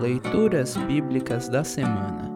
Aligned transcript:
Leituras 0.00 0.76
Bíblicas 0.76 1.48
da 1.48 1.64
Semana 1.64 2.32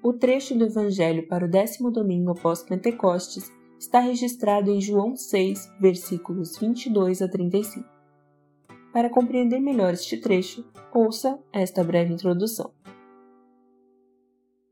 O 0.00 0.12
trecho 0.12 0.56
do 0.56 0.66
Evangelho 0.66 1.26
para 1.26 1.44
o 1.44 1.50
décimo 1.50 1.90
domingo 1.90 2.30
após 2.30 2.62
Pentecostes 2.62 3.50
está 3.76 3.98
registrado 3.98 4.70
em 4.70 4.80
João 4.80 5.16
6, 5.16 5.68
versículos 5.80 6.56
22 6.58 7.20
a 7.20 7.28
35. 7.28 7.84
Para 8.92 9.10
compreender 9.10 9.58
melhor 9.58 9.94
este 9.94 10.18
trecho, 10.18 10.64
ouça 10.94 11.40
esta 11.52 11.82
breve 11.82 12.12
introdução. 12.12 12.70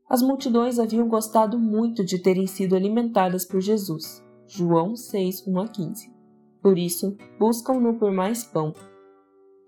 As 0.09 0.21
multidões 0.21 0.79
haviam 0.79 1.09
gostado 1.09 1.59
muito 1.59 2.01
de 2.01 2.17
terem 2.17 2.47
sido 2.47 2.77
alimentadas 2.77 3.43
por 3.43 3.59
Jesus. 3.59 4.23
João 4.47 4.95
6, 4.95 5.45
1 5.45 5.59
a 5.59 5.67
15. 5.67 6.16
Por 6.61 6.77
isso, 6.77 7.15
buscam-no 7.39 7.95
por 7.95 8.11
mais 8.11 8.43
pão. 8.43 8.73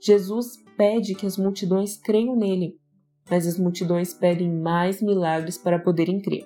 Jesus 0.02 0.58
pede 0.78 1.14
que 1.14 1.26
as 1.26 1.38
multidões 1.38 1.98
creiam 1.98 2.36
nele, 2.36 2.78
mas 3.30 3.46
as 3.46 3.60
multidões 3.60 4.14
pedem 4.14 4.50
mais 4.50 5.02
milagres 5.02 5.58
para 5.58 5.80
poderem 5.80 6.22
crer. 6.22 6.46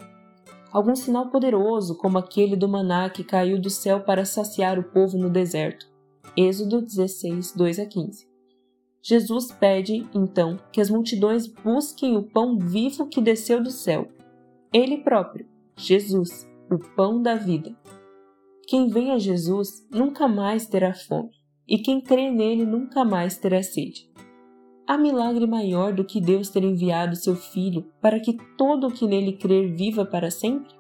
Algum 0.72 0.96
sinal 0.96 1.30
poderoso, 1.30 1.96
como 1.96 2.18
aquele 2.18 2.56
do 2.56 2.68
maná 2.68 3.10
que 3.10 3.24
caiu 3.24 3.62
do 3.62 3.70
céu 3.70 4.00
para 4.00 4.26
saciar 4.26 4.80
o 4.80 4.84
povo 4.84 5.18
no 5.18 5.30
deserto. 5.30 5.88
Êxodo 6.36 6.82
16, 6.82 7.54
2 7.56 7.80
a 7.80 7.86
15. 7.86 8.28
Jesus 9.04 9.52
pede, 9.52 10.08
então, 10.16 10.58
que 10.72 10.82
as 10.82 10.90
multidões 10.90 11.46
busquem 11.46 12.18
o 12.18 12.23
pão 12.23 12.58
vivo 12.58 13.06
que 13.06 13.22
desceu 13.22 13.62
do 13.62 13.70
céu. 13.70 14.08
Ele 14.73 14.98
próprio, 15.04 15.46
Jesus, 15.78 16.50
o 16.72 16.80
pão 16.96 17.22
da 17.22 17.36
vida. 17.36 17.76
Quem 18.66 18.88
vem 18.88 19.12
a 19.12 19.17
Jesus 19.17 19.85
nunca 19.91 20.27
mais 20.27 20.66
terá 20.66 20.94
fome, 20.94 21.31
e 21.67 21.77
quem 21.80 21.99
crê 21.99 22.31
nele 22.31 22.66
nunca 22.66 23.03
mais 23.03 23.38
terá 23.38 23.61
sede. 23.61 24.09
Há 24.88 24.97
milagre 24.97 25.45
maior 25.45 25.94
do 25.94 26.05
que 26.05 26.22
Deus 26.22 26.50
ter 26.50 26.64
enviado 26.64 27.16
seu 27.16 27.36
Filho 27.36 27.86
para 28.02 28.20
que 28.20 28.38
todo 28.58 28.88
o 28.88 28.92
que 28.92 29.05
nele 29.05 29.33
crer 29.33 29.73
viva 29.73 30.05
para 30.05 30.31
sempre? 30.31 30.73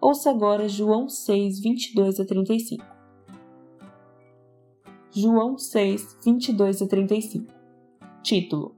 Ouça 0.00 0.30
agora 0.30 0.68
João 0.68 1.08
6, 1.08 1.60
22 1.60 2.20
a 2.20 2.24
35. 2.24 2.84
João 5.10 5.56
6, 5.56 6.18
22 6.24 6.82
a 6.82 6.86
35. 6.86 7.52
Título: 8.22 8.74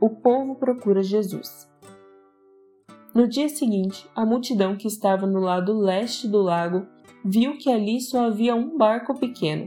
O 0.00 0.08
povo 0.08 0.54
procura 0.54 1.02
Jesus. 1.02 1.70
No 3.14 3.28
dia 3.28 3.48
seguinte, 3.48 4.08
a 4.16 4.24
multidão 4.24 4.76
que 4.76 4.88
estava 4.88 5.26
no 5.26 5.40
lado 5.40 5.78
leste 5.78 6.26
do 6.26 6.42
lago 6.42 6.86
viu 7.24 7.56
que 7.56 7.70
ali 7.70 8.00
só 8.00 8.26
havia 8.26 8.54
um 8.54 8.76
barco 8.76 9.18
pequeno. 9.18 9.66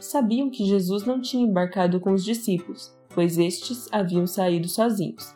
Sabiam 0.00 0.48
que 0.48 0.64
Jesus 0.64 1.04
não 1.04 1.20
tinha 1.20 1.46
embarcado 1.46 2.00
com 2.00 2.12
os 2.12 2.24
discípulos, 2.24 2.96
pois 3.14 3.38
estes 3.38 3.88
haviam 3.92 4.26
saído 4.26 4.68
sozinhos. 4.68 5.34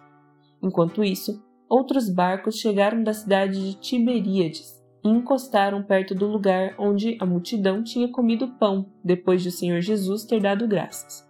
Enquanto 0.62 1.04
isso, 1.04 1.42
outros 1.68 2.08
barcos 2.08 2.56
chegaram 2.56 3.02
da 3.02 3.12
cidade 3.12 3.60
de 3.60 3.74
Tiberíades 3.78 4.80
e 5.04 5.08
encostaram 5.08 5.82
perto 5.82 6.14
do 6.14 6.26
lugar 6.26 6.74
onde 6.78 7.16
a 7.20 7.26
multidão 7.26 7.82
tinha 7.82 8.08
comido 8.08 8.48
pão 8.58 8.86
depois 9.04 9.42
de 9.42 9.48
o 9.48 9.52
Senhor 9.52 9.80
Jesus 9.80 10.24
ter 10.24 10.40
dado 10.40 10.66
graças. 10.66 11.28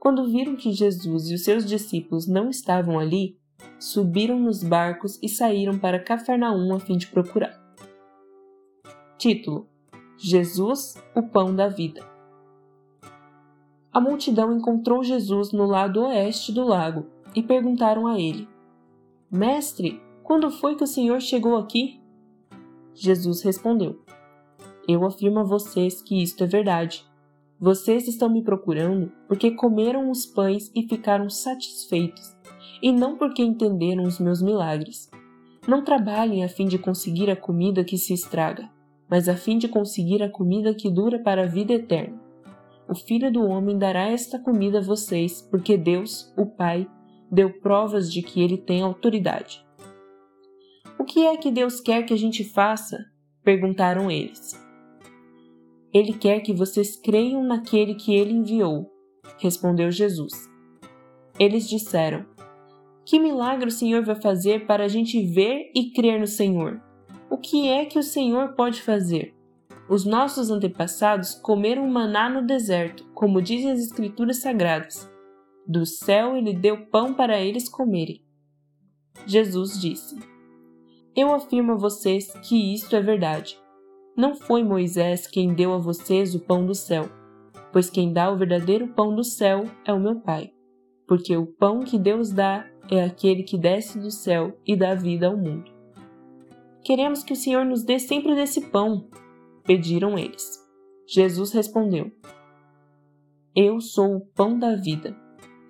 Quando 0.00 0.30
viram 0.30 0.56
que 0.56 0.72
Jesus 0.72 1.28
e 1.28 1.34
os 1.34 1.44
seus 1.44 1.64
discípulos 1.64 2.28
não 2.28 2.48
estavam 2.48 2.98
ali, 2.98 3.36
subiram 3.78 4.38
nos 4.38 4.62
barcos 4.62 5.18
e 5.22 5.28
saíram 5.28 5.78
para 5.78 6.02
Cafarnaum 6.02 6.74
a 6.74 6.80
fim 6.80 6.96
de 6.96 7.08
procurar. 7.08 7.67
Título: 9.18 9.66
Jesus, 10.16 10.94
o 11.12 11.24
Pão 11.24 11.52
da 11.52 11.66
Vida. 11.66 12.08
A 13.92 14.00
multidão 14.00 14.56
encontrou 14.56 15.02
Jesus 15.02 15.50
no 15.50 15.66
lado 15.66 16.04
oeste 16.04 16.52
do 16.52 16.64
lago 16.64 17.04
e 17.34 17.42
perguntaram 17.42 18.06
a 18.06 18.16
ele: 18.16 18.46
Mestre, 19.28 20.00
quando 20.22 20.52
foi 20.52 20.76
que 20.76 20.84
o 20.84 20.86
Senhor 20.86 21.20
chegou 21.20 21.56
aqui? 21.56 22.00
Jesus 22.94 23.42
respondeu: 23.42 24.00
Eu 24.86 25.04
afirmo 25.04 25.40
a 25.40 25.44
vocês 25.44 26.00
que 26.00 26.22
isto 26.22 26.44
é 26.44 26.46
verdade. 26.46 27.04
Vocês 27.58 28.06
estão 28.06 28.28
me 28.28 28.44
procurando 28.44 29.10
porque 29.26 29.50
comeram 29.50 30.12
os 30.12 30.26
pães 30.26 30.70
e 30.76 30.86
ficaram 30.86 31.28
satisfeitos, 31.28 32.36
e 32.80 32.92
não 32.92 33.16
porque 33.16 33.42
entenderam 33.42 34.04
os 34.04 34.20
meus 34.20 34.40
milagres. 34.40 35.10
Não 35.66 35.82
trabalhem 35.82 36.44
a 36.44 36.48
fim 36.48 36.68
de 36.68 36.78
conseguir 36.78 37.28
a 37.28 37.34
comida 37.34 37.82
que 37.82 37.98
se 37.98 38.14
estraga 38.14 38.77
mas 39.10 39.28
a 39.28 39.36
fim 39.36 39.58
de 39.58 39.68
conseguir 39.68 40.22
a 40.22 40.30
comida 40.30 40.74
que 40.74 40.90
dura 40.90 41.18
para 41.18 41.42
a 41.42 41.46
vida 41.46 41.72
eterna. 41.72 42.20
O 42.88 42.94
Filho 42.94 43.30
do 43.30 43.44
Homem 43.46 43.78
dará 43.78 44.08
esta 44.08 44.38
comida 44.38 44.78
a 44.78 44.82
vocês, 44.82 45.42
porque 45.50 45.76
Deus, 45.76 46.32
o 46.36 46.46
Pai, 46.46 46.88
deu 47.30 47.60
provas 47.60 48.12
de 48.12 48.22
que 48.22 48.42
ele 48.42 48.56
tem 48.56 48.82
autoridade. 48.82 49.64
O 50.98 51.04
que 51.04 51.26
é 51.26 51.36
que 51.36 51.50
Deus 51.50 51.80
quer 51.80 52.04
que 52.04 52.14
a 52.14 52.18
gente 52.18 52.44
faça? 52.44 52.98
perguntaram 53.44 54.10
eles. 54.10 54.52
Ele 55.92 56.12
quer 56.12 56.40
que 56.40 56.52
vocês 56.52 56.96
creiam 56.96 57.42
naquele 57.42 57.94
que 57.94 58.14
ele 58.14 58.32
enviou, 58.32 58.90
respondeu 59.38 59.90
Jesus. 59.90 60.32
Eles 61.38 61.68
disseram: 61.68 62.26
Que 63.06 63.18
milagre 63.18 63.68
o 63.68 63.72
Senhor 63.72 64.04
vai 64.04 64.20
fazer 64.20 64.66
para 64.66 64.84
a 64.84 64.88
gente 64.88 65.22
ver 65.32 65.70
e 65.74 65.92
crer 65.92 66.20
no 66.20 66.26
Senhor? 66.26 66.82
O 67.30 67.36
que 67.36 67.68
é 67.68 67.84
que 67.84 67.98
o 67.98 68.02
Senhor 68.02 68.54
pode 68.54 68.80
fazer? 68.80 69.34
Os 69.88 70.04
nossos 70.04 70.50
antepassados 70.50 71.34
comeram 71.34 71.86
maná 71.86 72.28
no 72.28 72.46
deserto, 72.46 73.04
como 73.14 73.42
dizem 73.42 73.70
as 73.70 73.80
Escrituras 73.80 74.38
Sagradas. 74.38 75.10
Do 75.66 75.84
céu 75.84 76.36
ele 76.36 76.54
deu 76.54 76.86
pão 76.86 77.12
para 77.12 77.38
eles 77.38 77.68
comerem. 77.68 78.22
Jesus 79.26 79.78
disse: 79.78 80.16
Eu 81.14 81.34
afirmo 81.34 81.72
a 81.72 81.76
vocês 81.76 82.32
que 82.48 82.74
isto 82.74 82.96
é 82.96 83.00
verdade. 83.00 83.58
Não 84.16 84.34
foi 84.34 84.64
Moisés 84.64 85.26
quem 85.26 85.52
deu 85.52 85.74
a 85.74 85.78
vocês 85.78 86.34
o 86.34 86.40
pão 86.40 86.64
do 86.64 86.74
céu, 86.74 87.10
pois 87.72 87.90
quem 87.90 88.10
dá 88.10 88.30
o 88.30 88.38
verdadeiro 88.38 88.88
pão 88.88 89.14
do 89.14 89.22
céu 89.22 89.64
é 89.84 89.92
o 89.92 90.00
meu 90.00 90.16
Pai. 90.16 90.50
Porque 91.06 91.36
o 91.36 91.46
pão 91.46 91.80
que 91.80 91.98
Deus 91.98 92.30
dá 92.30 92.66
é 92.90 93.04
aquele 93.04 93.42
que 93.42 93.58
desce 93.58 93.98
do 93.98 94.10
céu 94.10 94.58
e 94.66 94.74
dá 94.74 94.94
vida 94.94 95.26
ao 95.26 95.36
mundo. 95.36 95.77
Queremos 96.88 97.22
que 97.22 97.34
o 97.34 97.36
Senhor 97.36 97.66
nos 97.66 97.84
dê 97.84 97.98
sempre 97.98 98.34
desse 98.34 98.62
pão, 98.70 99.10
pediram 99.62 100.18
eles. 100.18 100.58
Jesus 101.06 101.52
respondeu: 101.52 102.10
Eu 103.54 103.78
sou 103.78 104.16
o 104.16 104.20
pão 104.34 104.58
da 104.58 104.74
vida. 104.74 105.14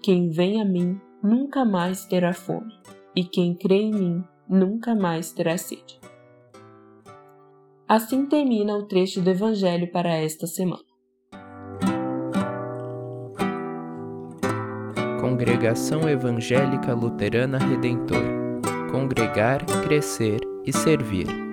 Quem 0.01 0.31
vem 0.31 0.63
a 0.63 0.65
mim 0.65 0.97
nunca 1.21 1.65
mais 1.65 2.05
terá 2.05 2.33
fome, 2.33 2.73
e 3.17 3.25
quem 3.25 3.53
crê 3.53 3.79
em 3.79 3.93
mim 3.93 4.25
nunca 4.49 4.95
mais 4.95 5.33
terá 5.33 5.59
sede. 5.59 5.99
Assim 7.89 8.27
termina 8.27 8.77
o 8.77 8.85
trecho 8.85 9.21
do 9.21 9.29
Evangelho 9.29 9.91
para 9.91 10.11
esta 10.11 10.47
semana. 10.47 10.85
Congregação 15.21 16.09
Evangélica 16.09 16.95
Luterana 16.95 17.59
Redentor 17.59 18.23
Congregar, 18.93 19.67
Crescer 19.83 20.48
e 20.65 20.73
servir. 20.73 21.48